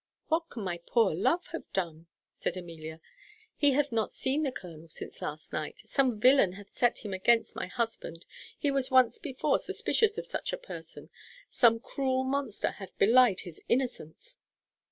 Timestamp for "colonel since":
4.51-5.21